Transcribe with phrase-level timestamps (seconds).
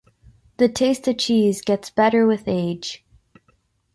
[0.57, 3.05] The taste of cheese gets better with age.